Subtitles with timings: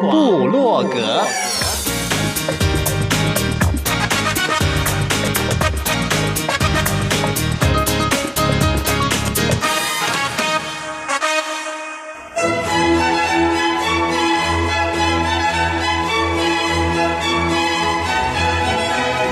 [0.00, 1.24] 部落格。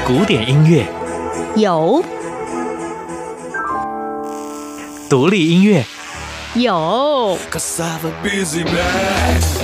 [0.06, 0.86] 古典音乐
[1.56, 2.04] 有，
[5.08, 5.84] 独立音乐
[6.54, 7.36] 有。
[8.64, 9.63] 民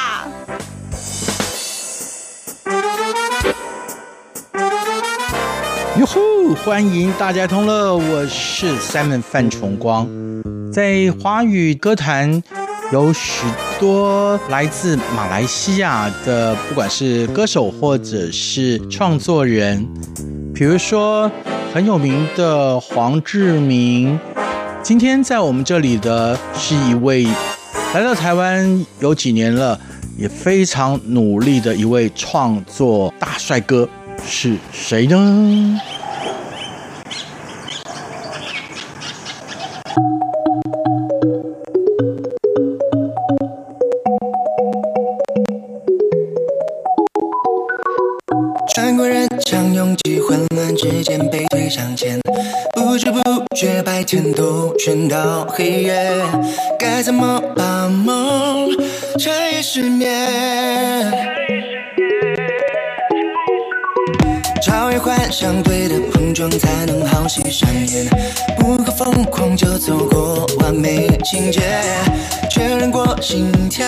[6.01, 6.55] 哟呼！
[6.55, 10.09] 欢迎大家同乐，我是 Simon 范崇光。
[10.73, 12.41] 在华语歌坛，
[12.91, 13.45] 有许
[13.79, 19.87] 多来自马来西亚的，不管是歌手或者是创作人，
[20.55, 21.31] 比如说
[21.71, 24.19] 很有名的黄志明。
[24.81, 27.27] 今天在我们这里的是一位
[27.93, 29.79] 来到台湾有几年了，
[30.17, 33.87] 也非常努力的一位创作大帅哥。
[34.23, 35.81] 是谁呢？
[54.83, 56.11] 天都 chuyển 到黑夜，
[56.79, 58.67] 该怎么把梦
[59.19, 60.09] 彻夜失眠？
[64.63, 68.07] 超越幻想，对的碰撞才能好戏上演。
[68.57, 71.61] 不够疯狂就错过完美情节，
[72.49, 73.85] 确认过心跳，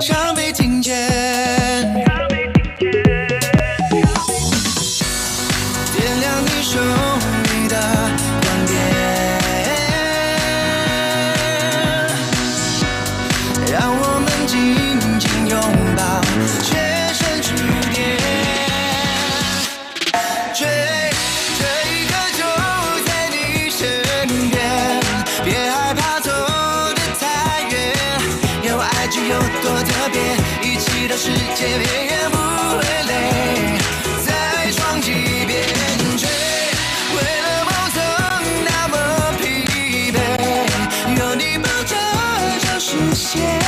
[0.00, 2.11] 想被听见。
[29.12, 30.22] 知有多特别，
[30.66, 33.78] 一起到世界边缘不会累，
[34.24, 35.12] 再闯几
[35.44, 35.62] 遍。
[36.16, 36.26] 追，
[37.14, 38.00] 为了梦曾
[38.64, 38.96] 那么
[39.38, 39.44] 疲
[40.12, 40.16] 惫，
[41.18, 41.94] 有你抱着
[42.64, 43.60] 就实现，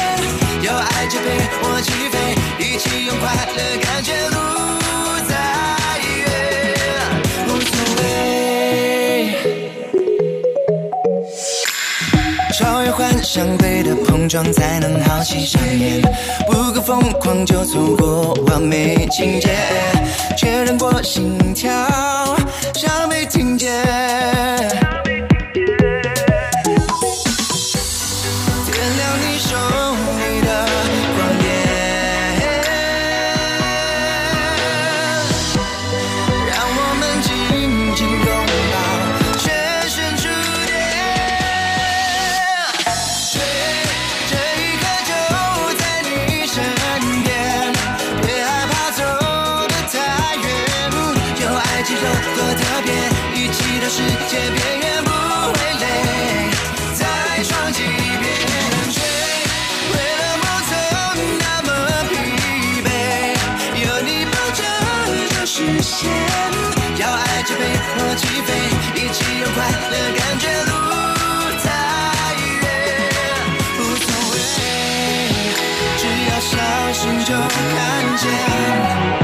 [0.62, 1.27] 有爱就陪
[1.60, 2.15] 我起飞，
[2.59, 4.53] 一起用快乐感觉路。
[13.34, 16.00] 相对的碰撞才能好戏上演，
[16.47, 19.49] 不够疯狂就错过完美情节，
[20.37, 21.72] 确认过心跳，
[22.75, 24.14] 像没听见。
[69.91, 70.73] 的感觉路
[71.63, 71.67] 太
[72.63, 72.65] 远
[73.78, 74.34] 无所谓
[75.97, 76.53] 只要相
[76.95, 79.23] 信就看见。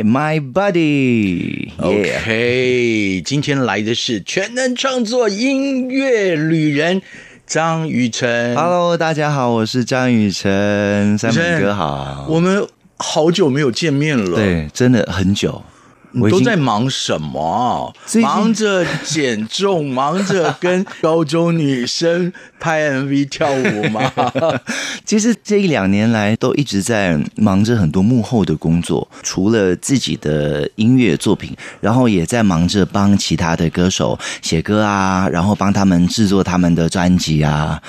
[0.00, 1.70] My Buddy。
[1.76, 7.02] OK，今天来的是全能创作音乐旅人
[7.46, 8.56] 张雨晨。
[8.56, 12.26] Hello，大家好，我是张雨晨，三明哥好。
[12.28, 12.66] 我们
[12.96, 15.62] 好久没有见面了，，对，真的很久。
[16.14, 17.94] 我都在忙什么？
[18.20, 24.12] 忙着减重， 忙着跟高中女生拍 MV 跳舞吗？
[25.04, 37.80] 其实这一两年来都一直在忙着很多幕后的工作，除了自己的音乐作品，然后也在忙着帮其他的歌手写歌啊，然后帮他们制作他们的专辑啊。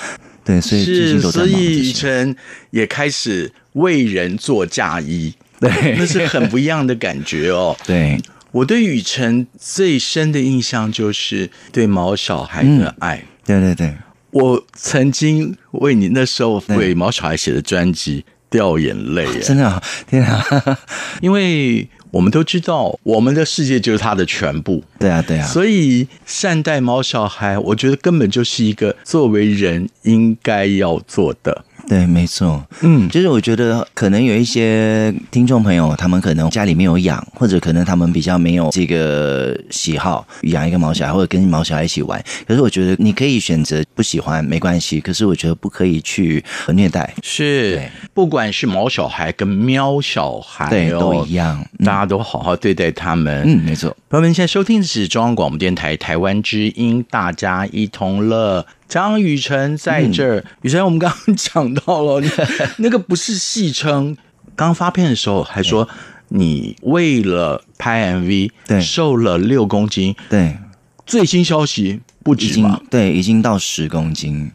[0.44, 1.92] 对，所以最近是，都在忙这所以雨些。
[1.92, 2.36] 晨
[2.70, 7.76] 也开始为人做嫁衣，对 那是很不一样的感觉哦。
[7.86, 8.20] 对，
[8.52, 13.22] 我对雨辰最深的印象就是对毛小孩的爱。
[13.46, 13.94] 对对对，
[14.30, 20.44] 我曾经为你那时候为毛小孩写的专辑掉眼泪耶，真的啊，天啊，
[21.20, 24.82] 因为我们都知道，我们的世界就是他的全部。
[24.98, 31.64] 对啊对啊，所以善待毛小孩，我觉得根本就是一个作为人应该要做的。
[31.86, 42.22] 对，没错，嗯，就是我觉得可能有一些听众朋友，他们可能家里没有养，或者可能他们比较没有这个喜好养一个毛小孩，或者跟毛小孩一起玩。
[42.46, 47.82] 可是我觉得你可以选择不喜欢没关系，可是我觉得不可以去虐待，是，
[48.12, 53.42] 不管是毛小孩跟喵小孩、哦，对，都一样，大家都好好对待他们。
[53.46, 53.94] 嗯，没错。
[54.08, 58.64] 朋友们，现在收听的是中央广播电台台湾之音，大家一同乐。
[58.94, 62.22] 张雨晨在这儿，雨晨，我们刚刚讲到了，
[62.78, 64.16] 那个不是戏称。
[64.54, 65.88] 刚发片的时候还说，
[66.28, 70.14] 你为了拍 MV，对，瘦了六公斤。
[70.30, 70.56] 对，
[71.04, 74.52] 最新消息不止已经对，已经到十公斤。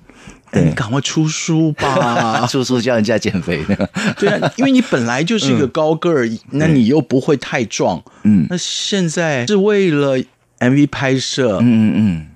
[0.54, 2.48] 对，你赶快出书吧！
[2.48, 3.90] 出书教人家减肥的。
[4.18, 8.02] 对啊，因为你本来就是一个高个儿，嗯、那你又不会太壮。
[8.24, 10.18] 嗯，那现在是为了
[10.60, 11.58] MV 拍摄。
[11.58, 12.28] 嗯嗯嗯。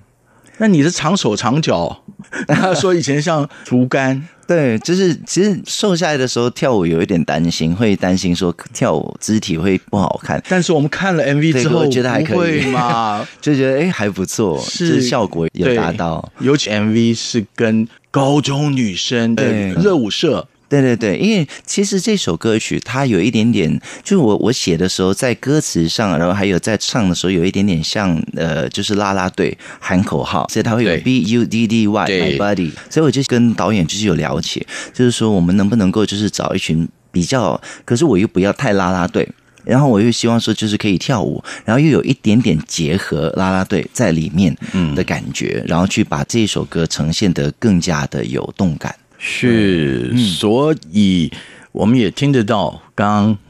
[0.58, 2.04] 那你是长手长脚，
[2.48, 4.28] 他说以前像竹竿。
[4.46, 10.42] 对，就是其实瘦下来的时候跳舞有一点担心，会担心说跳舞肢体会不好看。
[10.50, 16.30] 但是我们看了 MV 之后，觉得还可以嘛， 就觉得哎还不错，是效果有达到。
[16.40, 20.46] 尤其 MV 是跟高中女生的热舞社。
[20.80, 39.28] 对对对，因为其实这首歌曲它有一点点，就是我我写的时候，在歌词上，然后还有在唱的时候，有一点点像呃，就是啦啦队喊口号，所以它会有 B U D D Y My Buddy，所以我就跟导演就是有了解，就是说我们能不能够就是找一群比较，可是我又不要太啦啦队，
[39.64, 44.56] 然后我又希望说就是可以跳舞，然后又有一点点结合啦啦队在里面
[44.96, 48.94] 的感觉，然后去把这首歌呈现得更加的有动感。
[49.26, 51.32] 是，嗯、所以
[51.72, 53.08] 我们也听得到，刚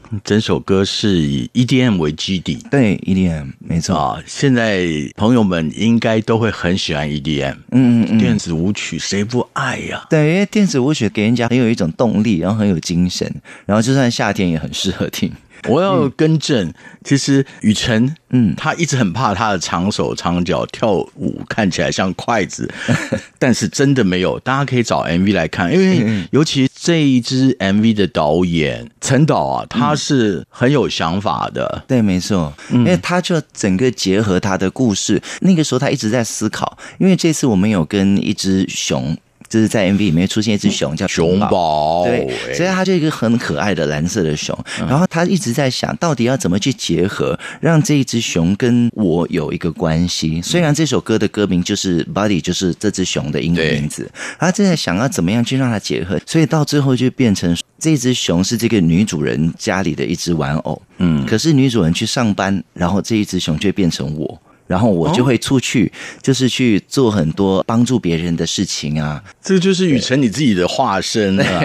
[0.09, 4.23] 刚整首歌是以 EDM 为基底，对 EDM 没错啊。
[4.25, 10.07] 现在朋友们应该都会很喜欢 EDM，嗯嗯嗯，电子舞曲谁不爱呀、啊？
[10.09, 13.29] 对，因为电子舞曲给人家很有一种动力，然后很有精神，
[13.65, 15.29] 然后就算夏天也很适合听。
[15.67, 22.71] 我要更正，嗯、其实雨辰，嗯，他一直很怕他的长手长脚跳舞看起来像筷子，
[23.39, 24.39] 但是真的没有。
[24.39, 31.65] 大家可以找 MV 来看，因为尤其这一支 MV 的导演陈导啊，他是很有想法的。
[31.75, 36.77] 嗯、对，没错，因为他就整个结合他的故事，那个时候他一直在思考。
[36.97, 39.17] 因为这次我们有跟一只熊。
[39.47, 44.57] 就是在 MV 里面出现一只熊，叫熊宝，对，所以它就一个很可爱的蓝色的熊。
[44.79, 50.41] 然后他一直在想到底要怎么去结合，让这一只熊跟我有一个关系。
[50.41, 54.09] 虽然这首歌的歌名就是 Buddy，就是这只熊的英文名字，
[54.39, 60.81] 他正在想要怎么样去让它结合，所以到最后就变成这只熊是这个女主人家里的一只玩偶。
[60.97, 64.41] 嗯，可是女主人去上班，然后这一只熊却变成我。
[64.67, 65.91] 然后我就会出去，
[66.21, 69.23] 就是去做很多帮助别人的事情啊。
[69.41, 71.63] 这个就是雨辰你自己的化身啊。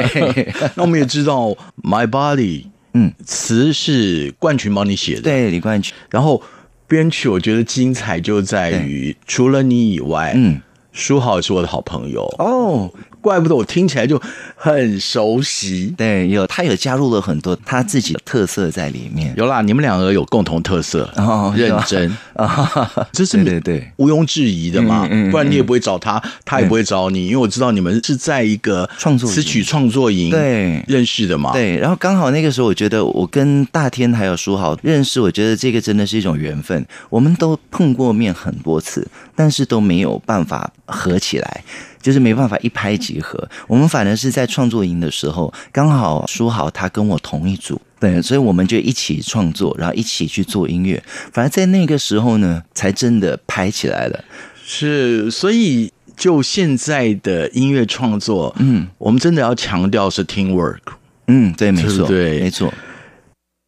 [0.75, 1.49] 那我们也知道
[1.83, 5.95] ，My Body，嗯，词是冠群帮你写的，对，李冠群。
[6.11, 6.43] 然后
[6.87, 10.61] 编曲我觉得精彩就在于，除了你以外，嗯，
[10.93, 12.93] 书豪是我的好朋友哦。
[13.21, 14.21] 怪不得我听起来就
[14.57, 15.95] 很熟悉。
[15.97, 19.33] 对，有他有加入了很多他自己的特色在里面。
[19.37, 25.07] 有啦，你们两个有共同特色，哦、认真 啊，这是对对对，毋庸置疑的嘛。
[25.11, 31.53] 嗯嗯嗯、不然你也不会找他，他也不会找你，因为我知道你们是在一个创作词曲创作营对认识的嘛。
[31.53, 36.87] 对，然后刚好那个时候，我觉得我跟大天还有书豪认识，我觉得这个真的是一种缘分。
[37.09, 41.65] 我们都碰过面很多次，但是都没有办法合起来。
[42.01, 51.03] 就是没办法一拍即合，我们反而是在创作营的时候，刚好书豪他跟我同一组，对，所以我们就一起创作，然后一起去做音乐。
[51.33, 54.25] 反而在那个时候呢，才真的拍起来了。
[54.65, 60.79] 是，所以就现在的音乐创作，嗯，我们真的要强调是 teamwork，
[61.27, 62.73] 嗯，对，没错，对，没错。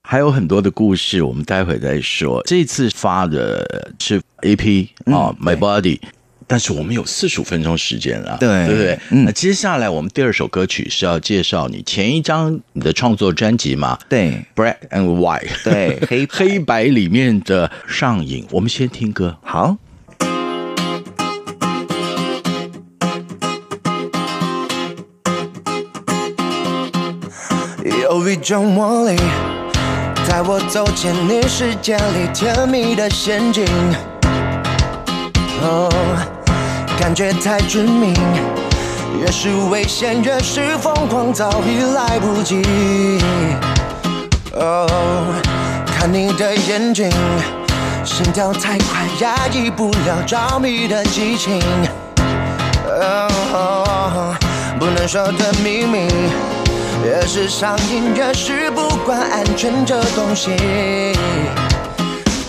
[0.08, 2.42] 还有很多的故事，我们待会再说。
[2.44, 5.98] 这次发的是 A P 啊，My Body。
[6.52, 8.99] 但是我们有四十五分钟时间了，对，对不对？
[9.09, 13.99] 嗯，那接下来我们第二首歌曲是要介绍你前一张你的创作专辑嘛？
[14.06, 18.47] 对，Black and White，对， 黑黑白里面的上瘾。
[18.50, 19.78] 我们先听歌，好。
[28.02, 29.16] 有一种魔力，
[30.28, 33.64] 带我走进你世界里甜蜜的陷阱。
[35.62, 35.88] 哦。
[36.99, 38.14] 感觉太致命，
[39.20, 42.62] 越是危险，越是疯狂，早已来不及。
[44.54, 44.87] 哦，
[45.87, 47.11] 看你的眼睛，
[48.04, 51.61] 心跳太快，压抑不了着迷的激情。
[52.87, 54.37] 哦，
[54.78, 56.06] 不能说的秘密，
[57.04, 60.50] 越是上瘾，越是不管安全这东西。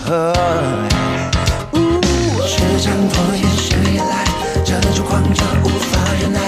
[0.06, 0.32] 哦，
[2.46, 3.42] 时间拖延，
[4.94, 6.38] 种狂热无法忍耐，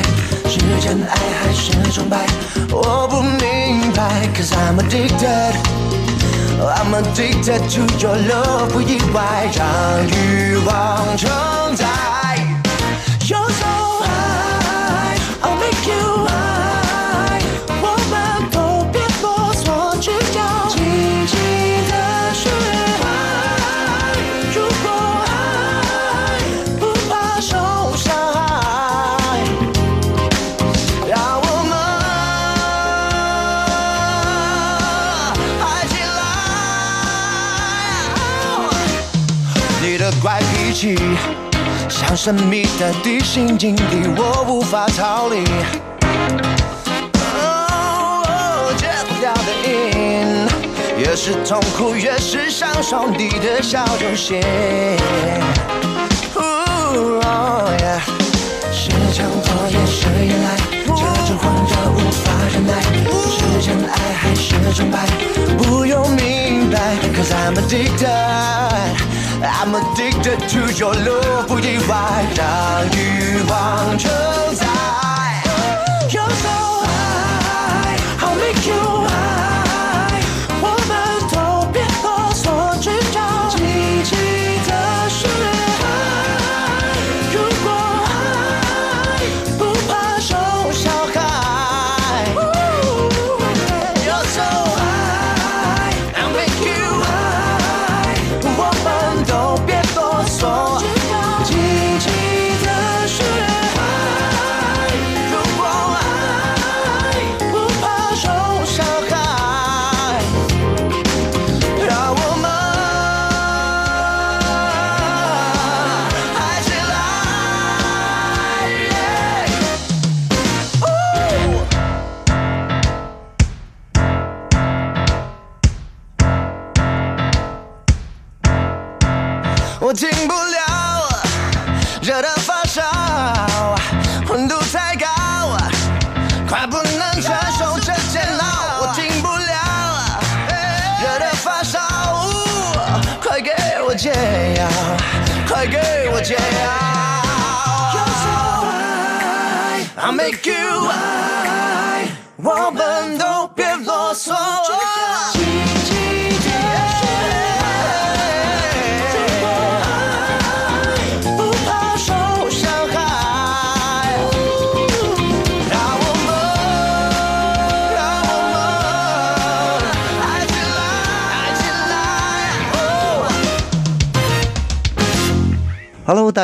[0.48, 2.24] 是真爱还是崇拜？
[2.70, 5.54] 我不明白，Cause I'm addicted,
[6.60, 9.66] I'm addicted to your love，不意外，让
[10.06, 11.28] 欲望承
[11.74, 12.15] 载。
[41.88, 45.42] 像神秘的地心引力，我无法逃离。
[48.76, 50.46] 戒不掉的瘾，
[50.98, 54.38] 越是痛苦，越是享受你的小游戏。
[56.34, 57.72] 哦，
[58.70, 60.46] 是强迫也是依赖，
[60.84, 62.70] 这种狂热无法忍耐，
[63.30, 63.34] 是
[63.66, 65.08] 真爱还是崇拜？
[65.56, 68.12] 不用明白，Cause I'm addicted。
[69.48, 74.10] I'm addicted to your love，不意外，让欲望承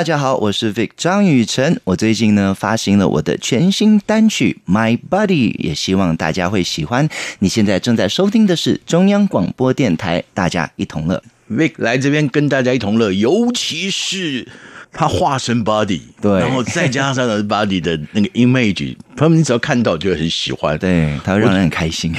[0.02, 1.80] 大家好，我是 Vic 张雨晨。
[1.84, 7.08] 我最近呢发行了我的全新单曲《My Body》，也希望大家会喜欢。
[7.38, 11.22] 你现在正在收听的是中央广播电台，大家一同乐。
[11.48, 14.48] Vic 来这边跟大家一同乐，尤其是。
[14.94, 22.14] 他化身 body，对，然后再加上的 body 的那个 image， 朋友们你只要看到就会很喜欢，对，他会让人很开心。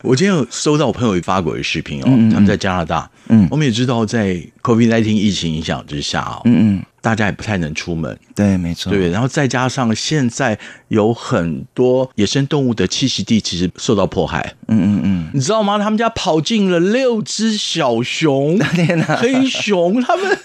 [0.00, 6.82] 我， 我今天有收到我朋友发过的视频哦，嗯嗯，他们在加拿大，嗯，我们也知道在 COVID-19 疫情影响之下哦，嗯嗯。
[7.00, 15.78] 大家也不太能出门，对，没错，对，然后再加上现在有很多野生动物的栖息地其实受到迫害，嗯嗯嗯，你知道吗？
[15.78, 20.38] 他们家跑进了六只小熊， 天哪，黑熊，他们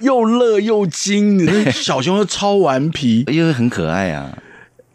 [0.00, 4.36] 又乐又惊， 小熊又超顽皮，因为很可爱啊。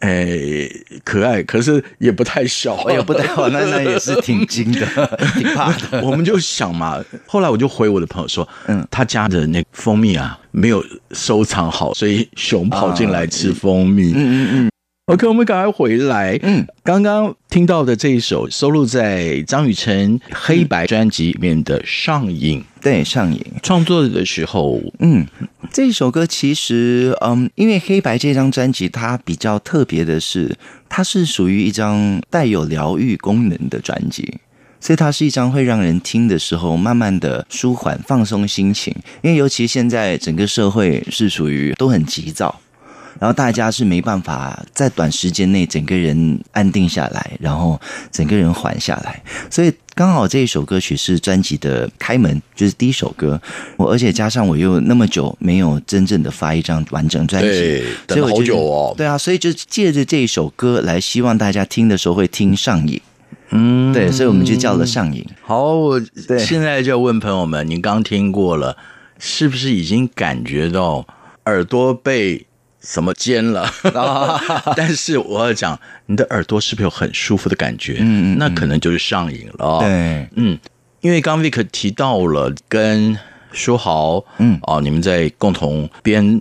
[0.04, 0.68] 哎，
[1.02, 4.86] 可爱，可是也不太小，也不太好，那那也是挺精的，
[5.34, 6.02] 挺怕的。
[6.02, 14.12] 我们就想嘛，后来我就回我的朋友说，嗯，他家的那蜂蜜啊没有收藏好，所以熊跑进来吃蜂蜜。
[14.12, 14.73] 嗯嗯嗯。
[15.06, 16.38] OK，我们赶快回来。
[16.42, 25.26] 嗯，刚刚听到的这一首收录在张雨晨黑白专辑里面的《上瘾》，对，《上瘾》创作的时候，嗯，
[25.70, 30.56] 这首歌其实，嗯，因为黑白这张专辑它比较特别的是，
[30.88, 34.38] 它是属于一张带有疗愈功能的专辑，
[34.80, 38.96] 所以它是一张会让人听的时候慢慢的舒缓、放松心情。
[39.20, 42.58] 因为尤其现在整个社会是属于都很急躁。
[43.20, 47.80] 然后大家是没办法在短时间内整个人安定下来，然后
[48.10, 53.40] 整个人缓下来，所以刚好这一首歌曲是专辑的开门，就是第一首歌。
[53.76, 58.94] 我而且加上我又那么久没有真正的发一张完整专辑，对，好久哦。
[58.96, 63.00] 对啊，所以就借着这一首歌来，希望大家听的时候会听上瘾。
[63.50, 65.24] 嗯，对，所以我们就叫了上瘾。
[65.42, 66.02] 好，我
[66.38, 68.76] 现在就问朋友们，您刚听过了，
[69.20, 71.06] 是不是已经感觉到
[71.44, 72.46] 耳朵被？
[72.84, 73.68] 什么尖了？
[74.76, 77.96] 但是我要讲，你的耳朵是不是有很舒服的感觉？
[78.00, 79.80] 嗯，那可能就是上瘾了。
[79.80, 80.58] 对，嗯，
[81.00, 83.18] 因为刚 Vic 提到了跟
[83.52, 86.40] 书豪，嗯，哦，你们在共同编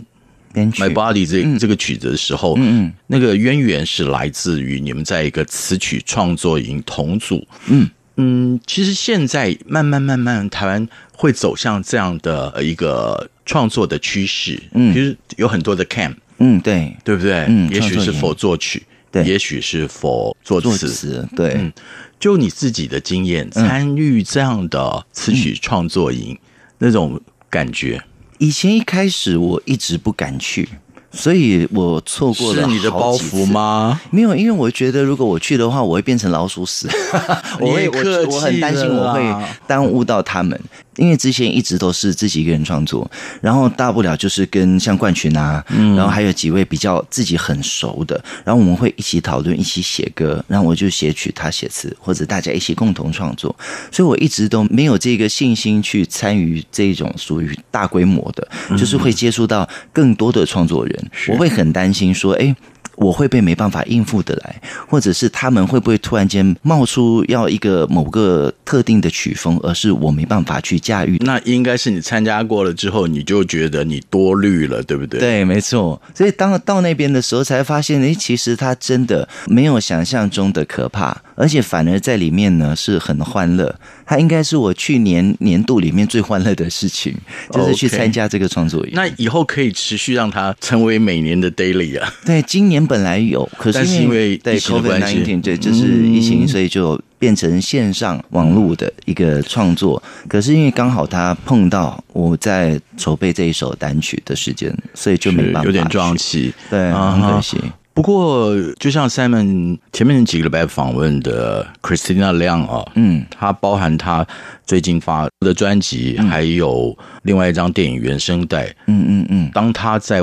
[0.51, 7.47] 编曲《My Body》这这个曲子的时候，嗯嗯，那个渊源是来自于你们在一个词曲创作营同组。
[7.67, 14.61] 嗯嗯，其实现在慢慢慢慢，台湾会走向这样的一个创作的趋势。
[14.73, 16.13] 嗯，其实有很多的 camp。
[16.37, 17.45] 嗯，对，对不对？
[17.47, 21.53] 嗯，也许是否作曲，对，也许是否作词，对。
[21.55, 21.73] 嗯，
[22.19, 26.37] 就你自己的经验，参与这样的词曲创作营，
[26.77, 27.19] 那种
[27.49, 28.01] 感觉。
[28.39, 30.67] 以前一开始我一直不敢去。
[31.15, 32.63] 所以我错过了。
[32.63, 34.01] 是你的包袱吗？
[34.09, 36.87] 没有，因为我觉得如果我去的话，我会变成老鼠屎。
[37.61, 39.21] 我会，我我很担心我会
[39.67, 40.59] 耽误到他们。
[40.97, 43.09] 因为之前一直都是自己一个人创作，
[43.41, 45.63] 然后大不了就是跟像冠群啊，
[45.95, 53.55] 然后还有几位比较自己很熟的，然后我们会一起讨论，一起写歌，然后我就写曲，他写词，或者大家一起共同创作。
[53.91, 62.55] 所以我一直都没有这个信心去参与这种属于大规模的，就是会接触到更多的创作人，我会很担心说，哎。
[62.95, 71.17] 我会被没办法应付得来，或者是他们会不会突然间冒出要一个某个特定的曲风，而是我没办法去驾驭？
[71.21, 75.19] 那应该是你参加过了之后，你就觉得你多虑了，对不对？
[75.19, 76.01] 对，没错。
[76.13, 83.73] 所以当到那边的时候，才发现，诶，其实他真的没有想象中的可怕，而且反而在里面呢是很欢乐。
[84.05, 87.13] 它应该是我去年年度里面最欢乐的事情，
[87.51, 88.91] 就是去参加这个创作营。
[88.93, 92.13] 那以后可以持续让它成为每年的 daily 啊？
[92.25, 100.01] 对，今年本来有，可是因为对 COVID-19，对，就是疫情，所以就变成线上网络的一个创作。
[100.27, 107.57] 可是因为刚好他碰到我在筹备这一首单曲的时间，所以就没办法，有点撞期，对，很可惜。
[107.93, 114.25] 不过，就像 Simon 前面几个礼拜访问的 Christina 亮啊，嗯，他包含他
[114.65, 120.21] 最近发的专辑，还有另外一张电影原声带，嗯嗯嗯，当他在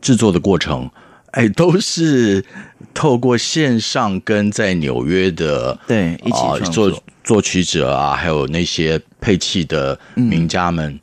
[0.00, 0.90] 制作的过程，
[1.32, 2.44] 哎，都是
[2.92, 7.02] 透过线上跟在纽约的对一起作。
[7.24, 10.98] 作曲者啊，还有那些配器的名家们。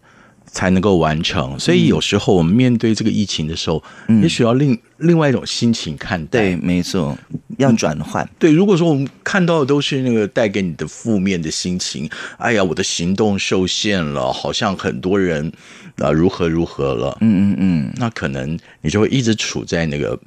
[0.52, 6.40] 才能够完成，所以有时候我们面对这个疫情的时候，嗯、也许要另另外一种心情看待。
[6.40, 7.18] 对，没错，
[7.58, 8.28] 要转换。
[8.40, 15.48] 对，如果说我们看到的都是那个带给你的负面的心情，哎呀，我的行动受限了，好像很多人
[15.98, 20.20] 啊、呃、如何如何了，嗯嗯嗯，那可能你就会一直处在那个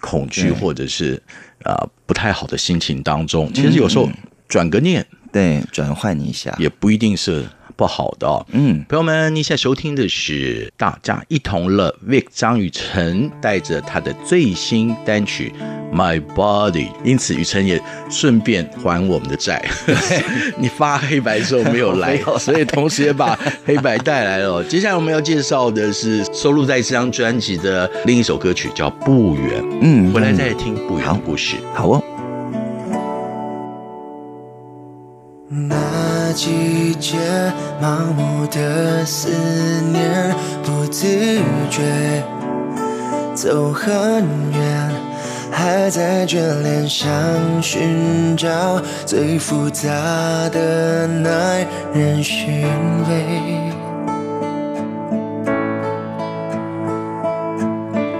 [0.00, 1.14] 恐惧或者是
[1.62, 3.50] 啊、呃、不太好的心情当中。
[3.54, 4.08] 其实有时候
[4.46, 7.44] 转个念，对，转换一下，也不一定是。
[7.80, 8.44] 不好的哦。
[8.52, 15.50] 嗯，朋友们，你现在收听的是大家一同乐，Vic 张雨晨带着他的最新单曲
[15.96, 19.66] 《My Body》，因此雨晨也顺便还我们的债。
[20.60, 24.62] 你发黑白的时候没有来，所以同时也把黑白带来了。
[24.68, 29.62] 接下来我们要介绍的是收录在这张专辑的另一首歌曲，叫《不远》。
[29.80, 31.56] 嗯，回来再听《不远的》故事。
[31.72, 31.99] 好，好哦。
[36.32, 37.16] 季节，
[37.82, 39.28] 盲目的思
[39.92, 41.06] 念，不自
[41.70, 42.22] 觉
[43.34, 44.90] 走很远，
[45.50, 47.10] 还在眷恋，想
[47.62, 49.88] 寻找最复杂
[50.50, 52.62] 的耐人寻
[53.08, 53.70] 味。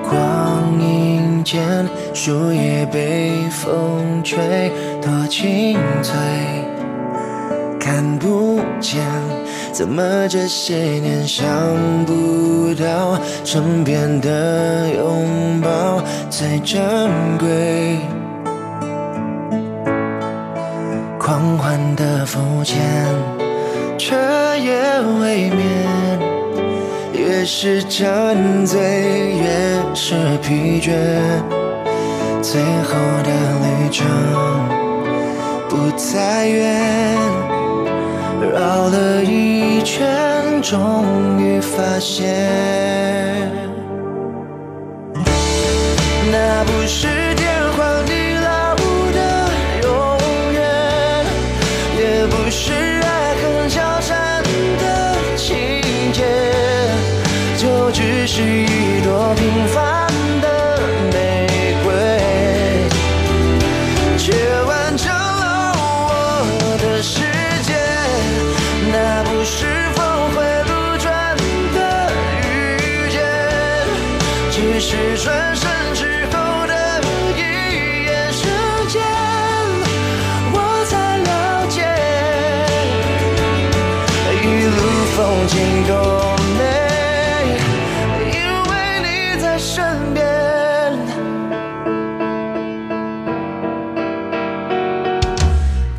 [0.09, 6.17] 光阴间，树叶被风吹，多清脆。
[8.01, 8.99] 看不见，
[9.75, 11.47] 怎么这些年想
[12.07, 16.81] 不到身边的拥抱最珍
[17.39, 17.99] 贵？
[21.19, 22.81] 狂欢的肤浅，
[23.99, 24.17] 彻
[24.57, 24.81] 夜
[25.21, 26.19] 未眠，
[27.13, 30.91] 越是沉醉越是疲倦，
[32.41, 34.07] 最后的旅程
[35.69, 37.60] 不再远。
[38.51, 43.51] 绕了一圈，终于发现，
[46.33, 47.07] 那不是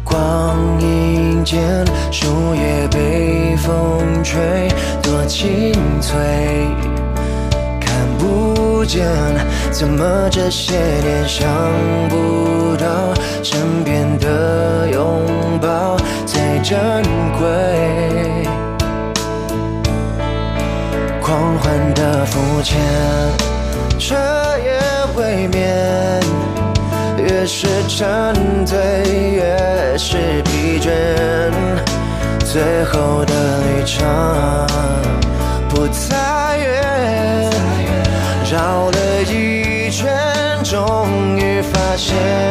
[0.03, 4.67] 光阴间树叶被风吹，
[5.01, 6.17] 多清脆，
[7.79, 9.07] 看不见，
[9.71, 11.47] 怎么这些年想
[12.09, 15.25] 不到身边的拥
[15.61, 16.77] 抱最珍
[17.39, 17.47] 贵？
[21.21, 22.77] 狂欢的肤浅，
[24.11, 24.17] 彻
[24.57, 24.77] 夜
[25.15, 26.19] 未眠，
[27.17, 28.77] 越是沉醉
[29.31, 30.91] 越是疲倦。
[32.43, 34.05] 最后的旅程
[35.69, 37.49] 不再远，
[38.51, 40.11] 绕了一圈，
[40.61, 42.50] 终于发现。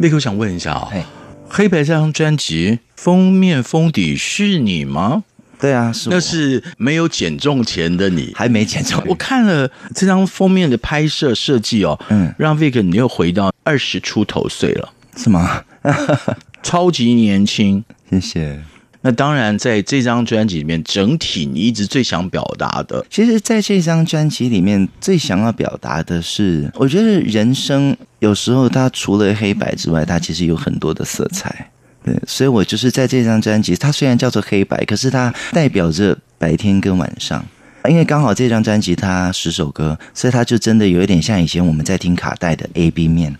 [0.00, 1.02] Vic，我想问一下啊、哦，嘿
[1.48, 5.24] 黑白这张专辑封面封底是你吗？
[5.58, 9.02] 对啊，是那是没有减重前的你，还没减重。
[9.08, 15.64] 我看了这张封面的拍摄设计哦，嗯，让 Vic 你又回到二十出头岁了，是吗？
[16.62, 18.62] 超级年轻，谢谢。
[19.08, 31.70] 那当然，在这张专辑里面，整体你一直最想表达的，其实在这张专辑里面最想要表达的是，我觉得人生有时候它除了黑白之外，它其实有很多的色彩。
[32.04, 37.42] 对，所以我就是在这张专辑，它虽然叫做黑白，可是它代表着白天跟晚上。
[37.88, 43.34] 因为刚好这张专辑它十首歌，所以它就真的有一点像以前我们在听卡带的 A B 面。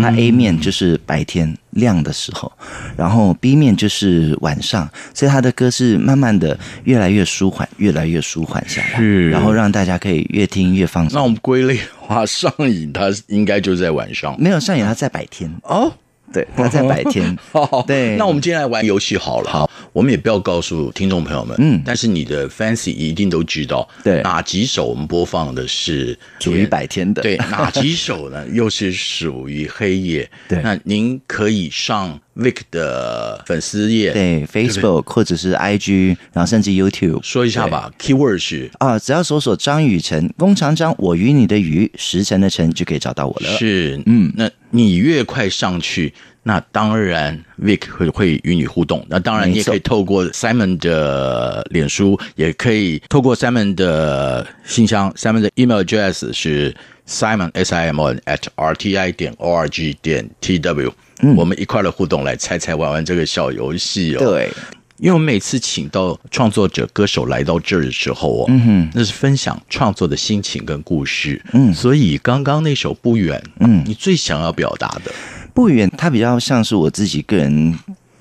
[0.00, 2.50] 它 A 面就是白天亮的时候，
[2.96, 11.18] 然后 B 面就是晚上，所以他的歌是慢慢的越来越舒缓，越来越舒缓下来，是然后让大家可以越听越放松。
[11.18, 15.92] 那我们归类的话，上瘾它应该就在晚上，没有上瘾，它在白天哦。
[16.32, 17.36] 对， 他在白天。
[17.50, 18.16] 好，对。
[18.18, 19.50] 那我们今天来玩游戏好了。
[19.50, 21.56] 好，我们也不要告诉听众朋友们。
[21.60, 21.82] 嗯。
[21.84, 23.88] 但是你的 Fancy 一定都知道。
[24.02, 24.22] 对。
[24.22, 27.22] 哪几首我们播放的是属于白天的？
[27.22, 27.36] 对。
[27.36, 28.46] 哪几首呢？
[28.52, 30.30] 又是属于黑夜？
[30.48, 30.60] 对。
[30.62, 37.90] 那您可以上 Vic 的粉丝页，对，Facebook 或者是 IG，然后甚至 YouTube，说一下吧。
[37.98, 43.56] Keyword 是啊，只要搜索张雨晨，弓长张，我与你的雨，时辰的辰，就可以找到我了。
[43.58, 44.50] 是，嗯，那。
[44.74, 46.14] 你越快上去，
[46.44, 49.04] 那当然 Vic 会会与你互动。
[49.10, 55.12] 那当然，你也可以透过 Simon 的脸书，也可以透过 Simon 的信箱。
[55.12, 56.74] Simon 的 email address 是
[57.06, 60.30] Simon S I M O N at R T I 点 O R G 点
[60.40, 60.94] T W。
[61.22, 64.18] 嗯，我们一块的互动，来猜猜玩玩这个小游戏哦。
[64.18, 64.50] 对。
[64.98, 75.10] 因为我们每次请到创作者、歌手来到这儿的时候哦，嗯哼，那是分享创作的心情跟故事，嗯，所以刚刚那首不远，嗯，你最想要表达的？
[75.52, 77.76] 不远，它比较像是我自己个人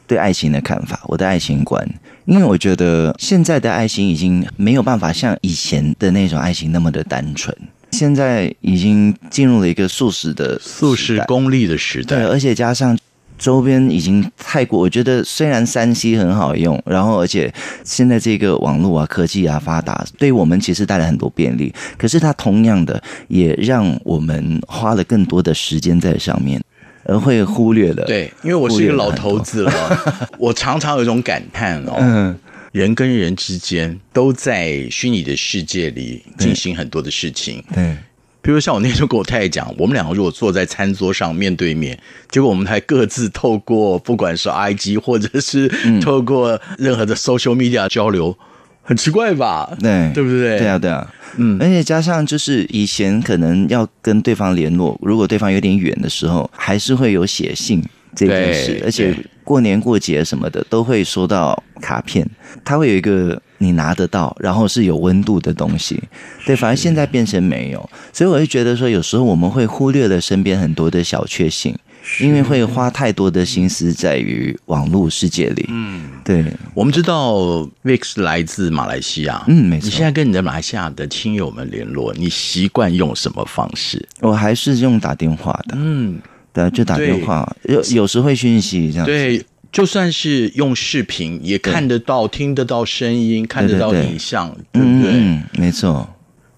[0.07, 1.87] 对爱情的看法，我的爱情观，
[2.25, 7.55] 因为我觉得现在的爱情已经没有办法像以前的那种爱情那么的单纯，
[7.91, 12.97] 现在已经进入了一个速食的速食功利的时代，对，而且加上。
[13.38, 17.51] 周边已经太过，我觉得虽然三 C 很好用，然后而且
[17.84, 21.73] 现在这个网络啊、科技啊发达，对我们其实带来很多便利。
[21.97, 26.62] 可是它同样的也让我们花了更多的时间在上面，
[27.06, 28.06] 而会忽略了。
[28.06, 29.99] 对，因为我是一个老头子了，
[30.38, 32.38] 我常常有一种感叹哦，嗯，
[32.71, 37.63] 人跟人之间都在虚拟的世界里进行很多的事情。
[37.73, 37.84] 对。
[37.84, 37.97] 对
[38.43, 41.95] 比如像我那时候跟我太太讲，我们两个如果坐在餐桌上面对面，
[42.31, 48.36] 结果我们还各自透过不管是 IG 或者是透过任何的 social media 交流，
[48.81, 49.71] 很奇怪吧？
[49.79, 50.57] 对，对不对？
[50.57, 57.79] 对啊，对啊，嗯，而且加上就是以前可能要跟对方联络，如果对方有点远的时候，还是会有写信
[58.15, 62.27] 这件事，而且过年过节什么的都会收到卡片，
[62.63, 63.41] 它会有一个。
[63.63, 66.01] 你拿得到，然后是有温度的东西，
[66.47, 71.77] 对，反而现在变成没有，所以我就觉得说，有时候我们会忽略了身边很多的小确幸，
[72.19, 75.67] 因为会花太多的心思在于网络世界里。
[75.69, 77.36] 嗯，对，我们知道
[77.84, 79.86] Vic 来自马来西亚，嗯，没错。
[79.86, 84.04] 你现在跟你的马来西亚的亲友们联络，你习惯用什么方式？
[84.21, 86.19] 我还是用打电话的，嗯，
[86.53, 89.45] 对，就打电话，有有时会讯息这样，对。
[89.71, 95.11] 就算是用视频，也看得到、对听得到声音，看得到影像，对，不对？
[95.13, 96.05] 嗯，没错。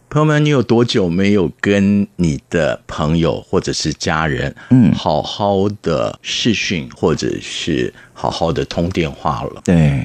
[0.10, 9.62] 朋友们，你有多久没有跟你的朋友或者是家人，嗯，好好的视讯，或者是好好的通电话了？
[9.64, 10.04] 对。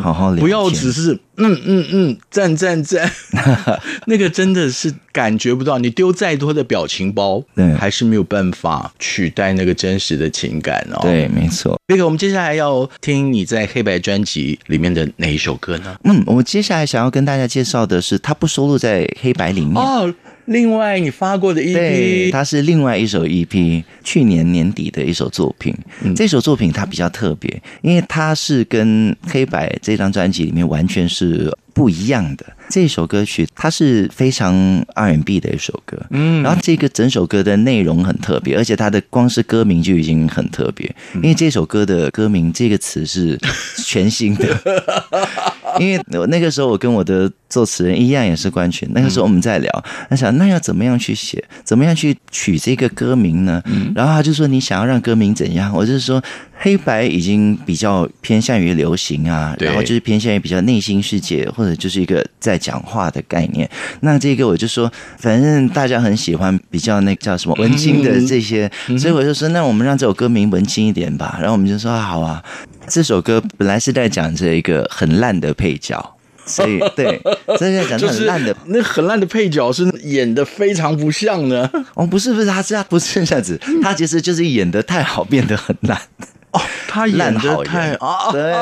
[0.00, 3.10] 好好聊，不要只是嗯嗯嗯赞赞赞，
[4.06, 5.78] 那个真的是感觉不到。
[5.78, 10.98] 你丢再多的表情包，对，还是没有办法取代那个真实的情感哦。
[11.02, 11.78] 对，没错。
[11.88, 15.96] 那个我们接下来要听你在黑白专辑里面的哪一首歌呢？
[16.04, 20.12] 嗯，我们接下来想要跟大家介绍的是，它不收录在黑白里面哦。
[20.48, 25.74] 另外，你发过的 EP，对，它是另外一首 EP，去年年底的一首作品。
[26.02, 32.46] 嗯，这首作品它比较特别，因为它是跟黑白这张专辑里面完全是不一样的。
[32.70, 34.54] 这首歌曲它是非常
[34.94, 43.38] R&B 的一首歌，嗯，然后这个整首歌的内容很特别，而且它的光是歌名就已经很特别，因为这首歌的歌名这个词是
[43.84, 44.46] 全新的。
[45.78, 53.62] 因为那个时候我跟我的作词人一样也是冠群，那个时候我们在聊，他想那要怎么样去写，怎么样去取这个歌名呢？
[53.94, 55.72] 然后他就说你想要让歌名怎样？
[55.74, 56.22] 我就是说
[56.58, 63.68] 黑白已经比较偏向于流行啊，然后就是偏向于比较内心世界，或者就是一个在讲话的概念。
[64.00, 71.36] 那这个我就说，反正大家很喜欢比较那个叫什么文青的这些，所以我就说那我们让这首歌名文青一点吧。
[71.38, 72.42] 然后我们就说好啊。
[72.88, 77.20] 这首歌本来是在讲着一个很烂的配角，所以 对，
[77.58, 81.70] 真的在讲很烂的，那很烂的配角是演的非常不像的。
[81.94, 86.00] 哦，不是不是，他是他不是这样子，他其实就是演的太好，变得很烂。
[86.52, 88.52] 哦，他演的太啊，对，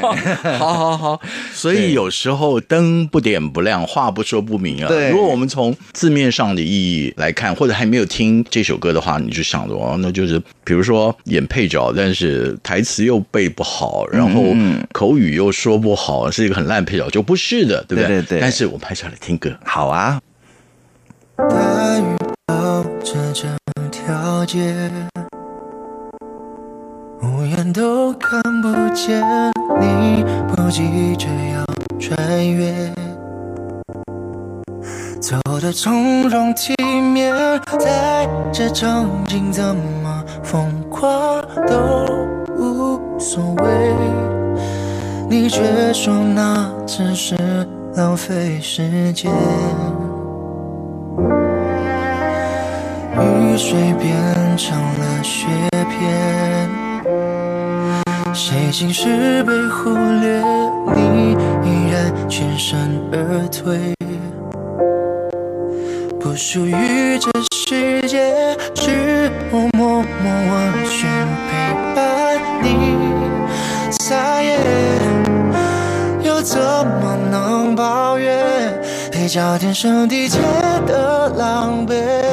[0.58, 1.20] 好好好，
[1.52, 4.88] 所以有时候灯不点不亮，话不说不明啊。
[4.88, 14.42] 对，如果我们从字面上的意义来看，或者还没有听这首歌的话，你就想着哦，那就是比如说演配角，但是台词又背不好，然后
[14.92, 18.06] 口语又说不好，是一个很烂配角，就不是的，对不对？
[18.06, 18.40] 对对对。
[18.40, 20.18] 但是我们还是要来听歌，好啊。
[21.36, 22.04] 大雨
[22.46, 24.88] 包着整条街。
[27.74, 29.20] 都看不见
[29.80, 31.64] 你，不急着要
[31.98, 32.16] 穿
[32.52, 32.72] 越，
[35.20, 36.72] 走得从容体
[37.12, 37.34] 面，
[37.80, 41.74] 在这场景怎么疯狂都
[42.56, 43.66] 无所谓，
[45.28, 47.36] 你却说那只是
[47.96, 49.32] 浪费时间，
[53.18, 54.16] 雨水变
[54.56, 55.48] 成了雪
[58.74, 60.42] 心事被忽略？
[60.96, 62.76] 你依然全身
[63.12, 63.94] 而退，
[66.18, 67.30] 不属于这
[67.68, 68.34] 世界，
[68.74, 71.08] 是我默默往前
[71.46, 72.96] 陪伴你。
[73.92, 74.58] 撒野，
[76.24, 78.82] 又怎么能抱怨？
[79.12, 80.40] 配角天生地切
[80.84, 82.23] 的狼狈。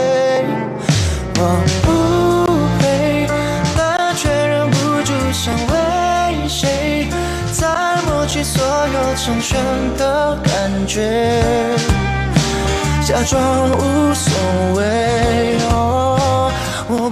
[9.32, 11.42] 成全的感觉，
[13.06, 14.34] 假装无所
[14.76, 15.58] 谓。
[16.90, 17.10] 我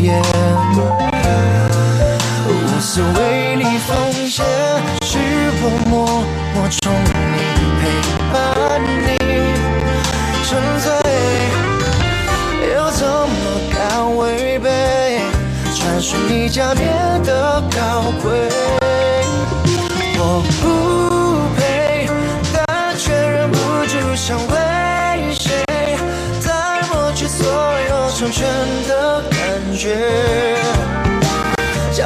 [0.00, 0.22] 表演，
[2.46, 3.88] 无私为你奉
[4.28, 4.44] 献，
[5.02, 5.18] 是
[5.60, 6.06] 我默
[6.54, 6.92] 默宠
[7.34, 7.38] 你
[7.80, 7.82] 陪
[8.32, 8.34] 伴
[9.02, 9.06] 你
[10.44, 10.48] 沉
[10.80, 10.86] 醉，
[12.74, 13.76] 又怎么敢
[14.16, 14.66] 违背
[15.74, 18.77] 传说你假面的高贵？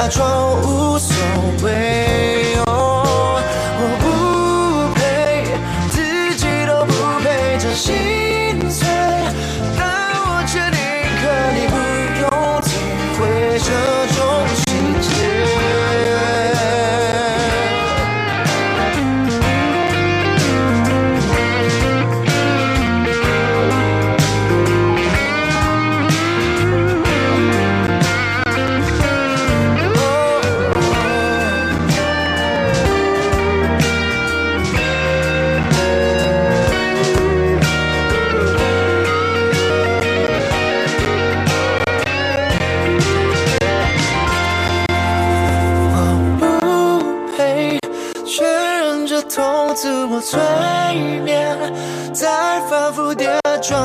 [0.03, 1.15] 假装无所
[1.63, 2.72] 谓。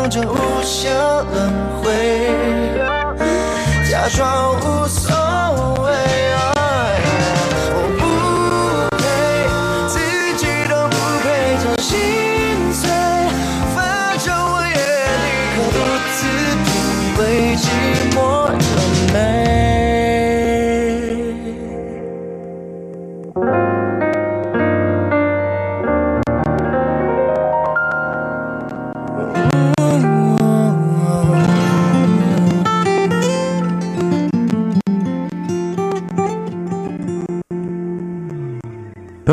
[0.10, 1.57] 这无限轮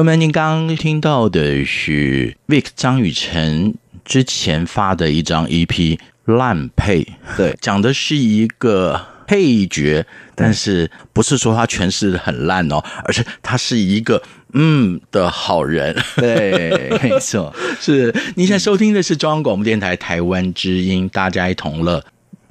[0.05, 3.75] 朋友们，您刚刚听到的是 Vic 张雨晨
[4.05, 5.67] 之前发的一张 EP
[6.27, 7.03] 《烂配》，
[7.39, 15.97] 对，讲的是一个配角，但是不是说他诠释的很烂哦，而是他是一个嗯的好人。
[16.17, 18.15] 对，没错， 是。
[18.37, 22.05] 你现在收听的是中央广播电台台湾之音，大家一同乐。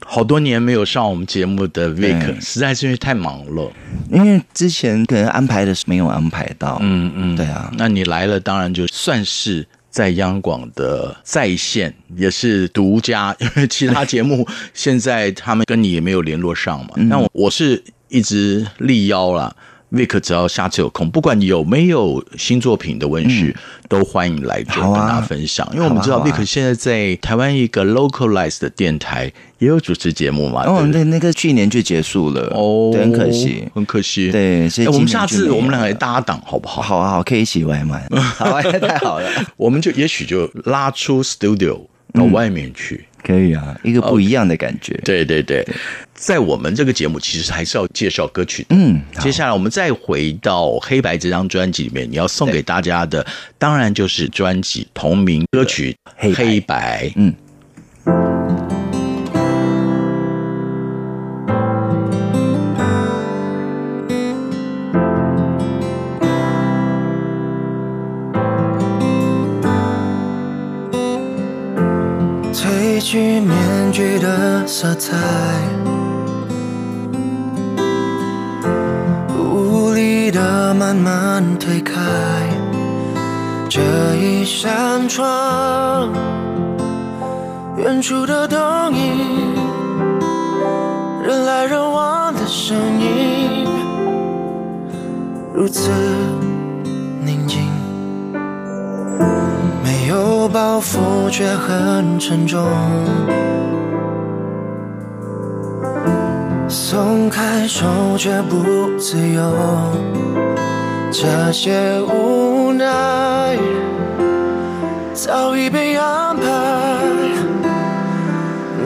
[0.06, 3.72] 好多年没有上我们节目的 Vic，实在是因为太忙了，
[4.12, 16.90] 因为之前可能安排的是没有安排到，嗯嗯，对啊，那你来了，当然就算是在央广的在线，也是独家， 因为其他节目现在他们跟你也没有联络上嘛。
[16.96, 19.56] 那我我是一直力邀了。
[19.94, 23.56] Vic 只要下次有空，不管有没有新作品的问世，嗯、
[23.88, 25.66] 都欢迎来跟大家分享。
[25.68, 30.64] 啊、因为我们知道 Vic 现在在台湾一个 localized 的电台也有主持节目嘛。
[30.66, 34.32] 哦，那那个去年就结束了哦，很可惜，很可惜。
[34.32, 36.82] 对，所以、欸、我们下次我们两个搭档好不好？
[36.82, 38.04] 好啊，好，可以一起玩玩。
[38.20, 41.80] 好啊，太好了，我们就也许就拉出 studio
[42.14, 42.96] 到外面去。
[42.96, 44.94] 嗯可以啊，一个不一样的感觉。
[44.96, 45.66] Okay, 对对对，
[46.14, 48.76] 在我们这个节目，其实还是要介绍歌曲的。
[48.76, 53.26] 嗯，接下来我们再回到《黑白》这张专辑里面，你要送给大家的，
[53.58, 57.12] 当然就是专辑同名歌曲《黑白》黑白。
[57.16, 58.33] 嗯。
[73.14, 75.16] 去面具的色彩，
[79.38, 82.02] 无力的慢慢推开
[83.70, 83.80] 这
[84.16, 86.12] 一扇窗，
[87.78, 89.54] 远处的灯影，
[91.24, 93.68] 人来人往的声音，
[95.54, 95.92] 如此
[100.14, 102.64] 有包袱却很沉重，
[106.70, 107.84] 松开手
[108.16, 109.42] 却不自由，
[111.12, 113.58] 这些无奈
[115.16, 116.44] 早已被安排，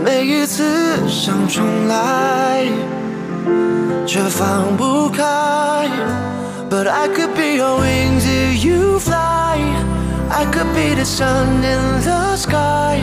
[0.05, 0.63] 每一次
[1.09, 2.63] 想重来，
[4.05, 5.89] 却放不开。
[6.69, 9.46] But I could be your wings if you fly.
[10.30, 12.98] I could be the sun in the sky，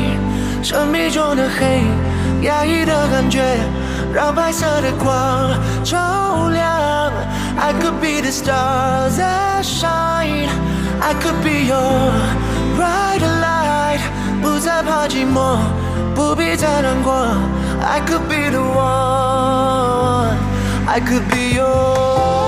[0.64, 1.84] 生命中的黑，
[2.42, 3.60] 压抑的感觉，
[4.14, 7.12] 让白色的光照亮。
[7.58, 12.12] I could be the stars that shine。I could be your
[12.78, 14.02] bright light，
[14.42, 15.60] 不再怕寂寞，
[16.16, 17.14] 不必再难过。
[17.82, 22.43] I could be the one。I could be your。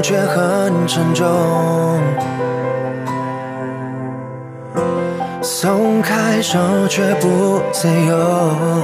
[0.00, 1.26] 却很沉重，
[5.42, 8.82] 松开手却不自由，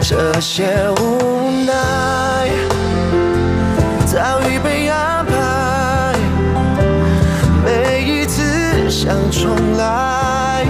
[0.00, 0.68] 这些
[1.00, 2.48] 无奈
[4.06, 6.14] 早已被安排，
[7.64, 10.64] 每一次想重来，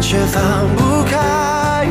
[0.00, 0.42] 却放
[0.76, 1.86] 不开。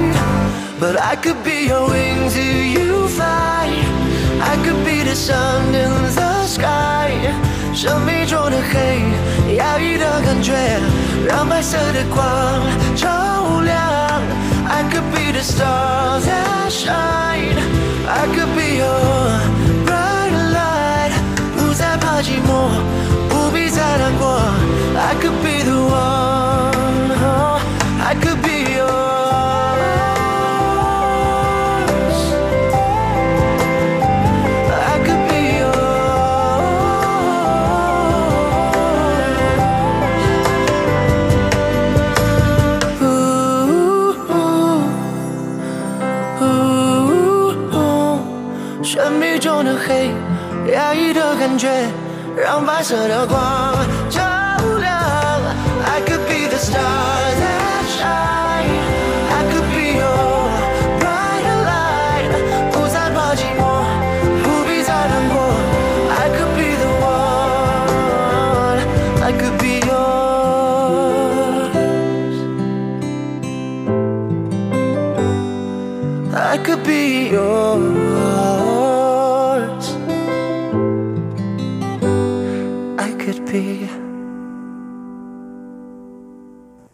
[0.80, 3.70] But I could be your wings if you fly,
[4.41, 7.11] I could be the sun in the sky，
[7.75, 9.03] 生命中的黑，
[9.57, 10.55] 压抑的感觉，
[11.27, 12.25] 让白色的光
[12.95, 14.23] 照亮。
[14.69, 17.57] I could be the stars that shine,
[18.07, 19.20] I could be your
[51.62, 51.70] 觉，
[52.36, 53.71] 让白色的光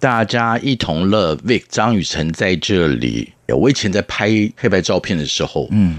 [0.07, 3.33] 大家一同乐，Vic 张雨晨在这里。
[3.49, 5.97] 我以前在拍黑白照片的时候，嗯，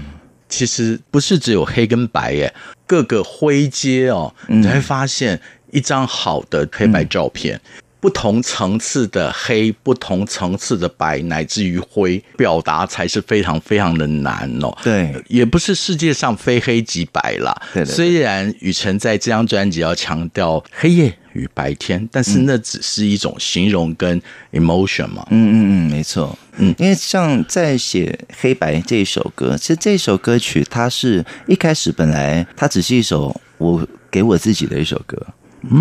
[0.49, 2.51] 其实不是只有黑跟白耶，
[2.87, 5.39] 各个灰阶哦，你才会发现
[5.69, 7.55] 一张好的黑白照片。
[7.57, 7.61] 嗯
[8.01, 14.73] 不同层次的黑，不同层次的白，乃至于灰，表达才是非常非常的难哦。
[14.81, 17.53] 对，也不是世界上非黑即白啦。
[17.73, 24.21] 对，对，对，虽然雨晨在这张专辑要强调黑夜与白天，但是那只是一种形容跟
[24.51, 25.25] emotion 嘛。
[25.29, 26.37] 嗯嗯嗯，没错。
[26.57, 35.17] 嗯，因为像在写黑白这一首歌，其实这首歌曲它是一开始本来它只是一首我给我自己的一首歌。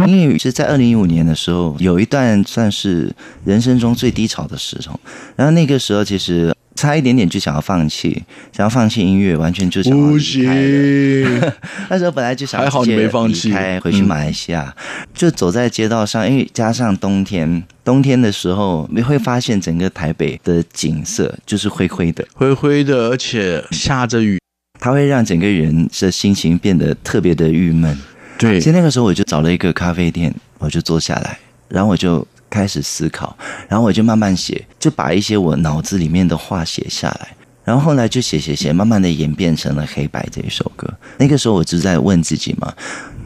[0.08, 4.98] 因为是在二零一五年的时候，有一段算是人生中最低潮的时候，
[5.36, 8.22] 然后那个时候其实差一点点就想要放弃，
[8.52, 10.12] 想要放弃音乐，完全就想要离开。
[10.12, 11.52] 不 行
[11.90, 24.38] 那时候本来就想还好你没放弃，开回去马来西亚，嗯、就走在街道上，因为加上冬天，冬天的时候你会发现整个台北的景色就是灰灰的，灰灰的，而且下着雨，
[24.78, 27.98] 它会让整个人的心情变得特别的郁闷。
[28.38, 33.36] 对，所以那个时候我就找了一个咖啡店，我就坐下来，然后我就开始思考，
[33.68, 37.28] 然后我就慢慢写，就把一些我脑子里面的话写下来，
[37.64, 40.88] 然后后来就写写写，慢慢的演变成了《黑白》这一首歌。
[41.18, 42.72] 那个时候我就在问自己嘛，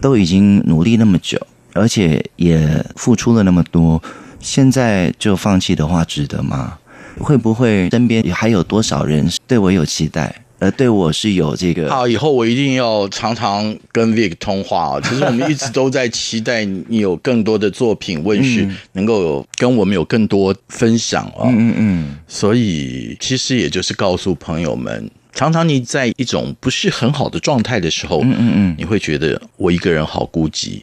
[0.00, 1.38] 都已经努力那么久，
[1.72, 4.02] 而且也付出了那么多，
[4.40, 6.78] 现在就放弃的话，值得吗？
[7.18, 10.34] 会不会身边还有多少人对我有期待？
[10.62, 15.00] 呃，对我是有这个好，以后我一定要常常跟 Vic 通话啊。
[15.02, 21.46] 其实我们一直都在期待你有更多的作品问世，嗯、能够有跟我们有更多分享啊。
[21.46, 22.16] 嗯嗯嗯。
[22.28, 30.82] 所以其实也就是告诉朋友们，常常你在一种不是很好的状态的时候，嗯嗯嗯，你会觉得我一个人好孤寂。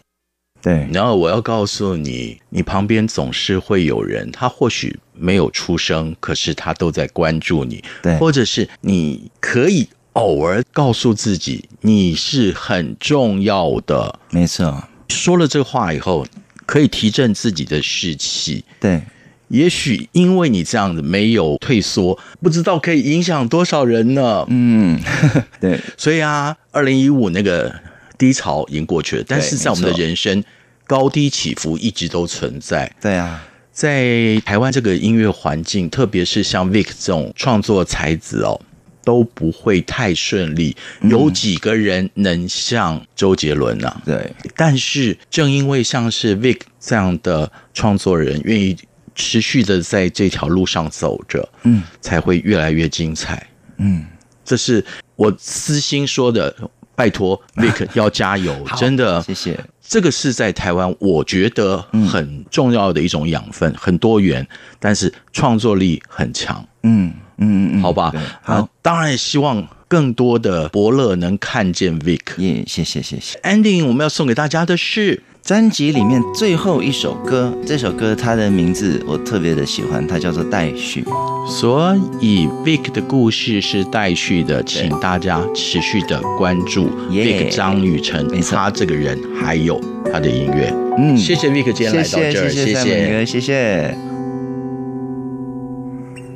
[0.62, 7.82] 对，然后我要告诉你，你旁边总是会有人，他或许没有出声，可是他都在关注你。
[8.02, 14.20] 对，或者是你可以偶尔告诉自己，你是很重要的。
[14.32, 16.28] 没错，说了这话以后，
[16.66, 18.66] 可以提振自己的士气。
[18.82, 19.02] 对，
[19.48, 24.46] 也许因为你这样子没有退缩，不知道可以影响多少人呢？
[24.50, 25.00] 嗯，
[25.62, 27.74] 对，所以啊，二零一五那个。
[28.20, 30.44] 低潮已经过去了，但是在我们的人生
[30.86, 32.94] 高低起伏一直都存在。
[33.02, 33.42] 对啊，
[33.72, 38.60] 在台湾这个音乐环境，特别是像 Vic 这种创作才子哦，
[39.06, 40.76] 都不会太顺利。
[41.04, 43.88] 有几个人能像周杰伦呢？
[43.88, 44.02] 啊？
[44.06, 48.76] 对，但是正因为像是 Vic 这样的创作人，愿意
[49.16, 53.48] 持续的在这条路上走着，嗯，才会越来越精彩。
[53.78, 54.06] 嗯，
[54.44, 54.84] 这是
[55.16, 56.54] 我私心说的。
[57.00, 58.54] 拜托，Vic 要加油！
[58.76, 59.58] 真的，谢谢。
[59.82, 61.78] 这个是在台湾，我觉得
[62.12, 64.46] 很重要的一种养分，很多元，
[64.82, 66.62] 但是创作力很强。
[66.84, 68.12] 嗯嗯嗯，好吧。
[68.42, 72.20] 好，当然也希望更多的伯乐能看见 Vic。
[72.40, 73.40] 耶，谢谢谢谢。
[73.44, 75.24] Ending，我们要送给大家的是。
[75.44, 81.04] 专辑里面最后一首歌，这首歌它的名字我特别的喜欢，它叫做《待续》。
[81.50, 89.82] 所以 Vic 的故事是待续的，请大家持续的关注 Vic 张雨晨，他这个人还有
[90.12, 90.72] 他的音乐。
[91.00, 93.98] 嗯，谢谢 Vic 今天来到这儿，谢谢谢谢，谢谢。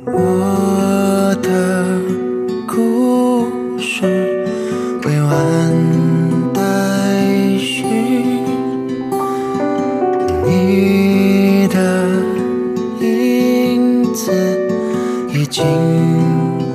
[0.06, 2.00] 我的
[2.66, 4.02] 故事
[5.04, 6.03] 未完。
[10.76, 11.78] 你的
[13.00, 14.32] 影子
[15.32, 15.64] 已经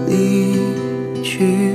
[0.07, 0.57] 离
[1.21, 1.68] 去